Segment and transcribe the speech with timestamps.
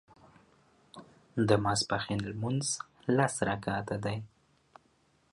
[1.47, 2.65] د ماسپښين لمونځ
[3.15, 4.17] لس رکعته دی